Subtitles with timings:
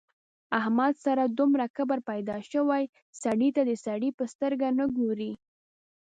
[0.59, 2.83] احمد سره دومره کبر پیدا شوی
[3.23, 5.31] سړي ته د سړي په سترګه نه ګوري.